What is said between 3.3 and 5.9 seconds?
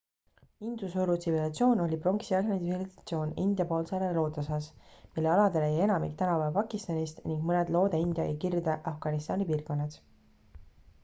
india poolsaare loodeosas mille aladele jäi